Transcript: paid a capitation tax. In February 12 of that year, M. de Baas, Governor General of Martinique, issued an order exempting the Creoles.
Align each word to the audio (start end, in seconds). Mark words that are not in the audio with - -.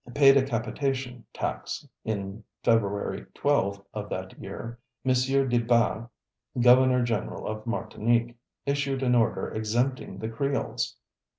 paid 0.15 0.35
a 0.35 0.41
capitation 0.41 1.23
tax. 1.31 1.87
In 2.03 2.43
February 2.63 3.27
12 3.35 3.85
of 3.93 4.09
that 4.09 4.35
year, 4.41 4.79
M. 5.05 5.13
de 5.47 5.59
Baas, 5.59 6.07
Governor 6.59 7.03
General 7.03 7.45
of 7.45 7.67
Martinique, 7.67 8.35
issued 8.65 9.03
an 9.03 9.13
order 9.13 9.49
exempting 9.49 10.17
the 10.17 10.27
Creoles. 10.27 10.95